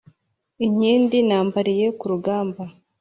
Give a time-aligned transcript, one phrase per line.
[0.65, 2.63] Inkindi nambariye ku rugamba